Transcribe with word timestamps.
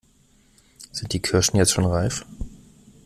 Sind 0.91 1.13
die 1.13 1.19
Kirschen 1.21 1.57
jetzt 1.57 1.73
schon 1.73 1.85
reif? 1.85 2.25